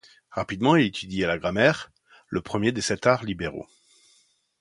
Rapidement 0.31 0.75
il 0.77 0.87
étudie 0.87 1.19
la 1.19 1.37
grammaire, 1.37 1.91
le 2.27 2.41
premier 2.41 2.71
des 2.71 2.81
sept 2.81 3.05
arts 3.05 3.23
libéraux. 3.23 3.67